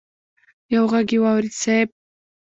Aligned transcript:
يو 0.73 0.83
ږغ 0.91 1.09
يې 1.11 1.17
واورېد: 1.23 1.53
صېب! 1.61 1.87